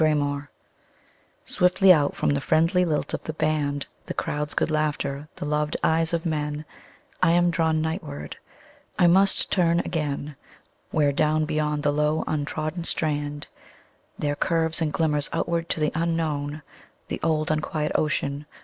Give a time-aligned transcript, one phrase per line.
[0.01, 0.47] Seaside
[1.45, 5.77] SWIFTLY out from the friendly lilt of the band, The crowd's good laughter, the loved
[5.83, 8.37] eyes of men,I am drawn nightward;
[8.97, 13.45] I must turn againWhere, down beyond the low untrodden strand,
[14.17, 18.47] There curves and glimmers outward to the unknownThe old unquiet ocean.